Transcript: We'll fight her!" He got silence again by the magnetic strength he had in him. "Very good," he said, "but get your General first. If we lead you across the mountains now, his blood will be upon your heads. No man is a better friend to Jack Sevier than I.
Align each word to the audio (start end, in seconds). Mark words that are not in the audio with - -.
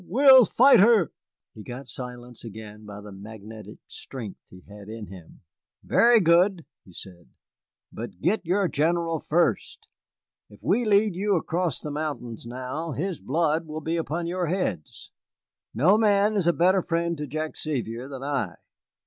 We'll 0.03 0.45
fight 0.45 0.79
her!" 0.79 1.11
He 1.53 1.61
got 1.61 1.87
silence 1.87 2.43
again 2.43 2.85
by 2.87 3.01
the 3.01 3.11
magnetic 3.11 3.77
strength 3.85 4.39
he 4.49 4.61
had 4.67 4.89
in 4.89 5.05
him. 5.09 5.41
"Very 5.83 6.19
good," 6.19 6.65
he 6.83 6.91
said, 6.91 7.27
"but 7.91 8.19
get 8.19 8.43
your 8.43 8.67
General 8.67 9.19
first. 9.19 9.85
If 10.49 10.59
we 10.63 10.85
lead 10.85 11.15
you 11.15 11.35
across 11.35 11.81
the 11.81 11.91
mountains 11.91 12.47
now, 12.47 12.93
his 12.93 13.19
blood 13.19 13.67
will 13.67 13.79
be 13.79 13.95
upon 13.95 14.25
your 14.25 14.47
heads. 14.47 15.11
No 15.71 15.99
man 15.99 16.33
is 16.35 16.47
a 16.47 16.51
better 16.53 16.81
friend 16.81 17.15
to 17.19 17.27
Jack 17.27 17.55
Sevier 17.55 18.07
than 18.09 18.23
I. 18.23 18.55